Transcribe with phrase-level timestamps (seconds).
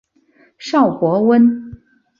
[0.57, 1.79] 邵伯温。